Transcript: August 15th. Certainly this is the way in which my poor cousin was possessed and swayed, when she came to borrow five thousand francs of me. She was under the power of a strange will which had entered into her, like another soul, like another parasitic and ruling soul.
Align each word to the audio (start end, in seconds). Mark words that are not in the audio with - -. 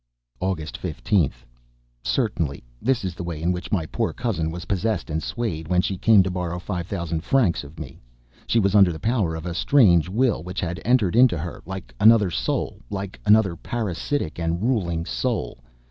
August 0.39 0.81
15th. 0.81 1.45
Certainly 2.03 2.63
this 2.81 3.05
is 3.05 3.13
the 3.13 3.23
way 3.23 3.39
in 3.39 3.51
which 3.51 3.71
my 3.71 3.85
poor 3.85 4.13
cousin 4.13 4.49
was 4.49 4.65
possessed 4.65 5.11
and 5.11 5.21
swayed, 5.21 5.67
when 5.67 5.79
she 5.79 5.95
came 5.95 6.23
to 6.23 6.31
borrow 6.31 6.57
five 6.57 6.87
thousand 6.87 7.21
francs 7.23 7.63
of 7.63 7.77
me. 7.79 8.01
She 8.47 8.57
was 8.59 8.73
under 8.73 8.91
the 8.91 8.99
power 8.99 9.35
of 9.35 9.45
a 9.45 9.53
strange 9.53 10.09
will 10.09 10.41
which 10.41 10.59
had 10.59 10.81
entered 10.83 11.15
into 11.15 11.37
her, 11.37 11.61
like 11.67 11.93
another 11.99 12.31
soul, 12.31 12.81
like 12.89 13.19
another 13.27 13.55
parasitic 13.55 14.39
and 14.39 14.63
ruling 14.63 15.05
soul. 15.05 15.59